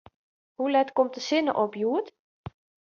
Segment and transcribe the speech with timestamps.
[0.53, 2.07] Hoe let komt de sinne op hjoed?